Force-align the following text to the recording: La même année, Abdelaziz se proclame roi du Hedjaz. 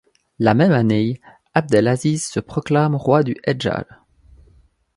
La 0.39 0.55
même 0.55 0.71
année, 0.71 1.21
Abdelaziz 1.53 2.25
se 2.27 2.39
proclame 2.39 2.95
roi 2.95 3.21
du 3.21 3.37
Hedjaz. 3.43 3.85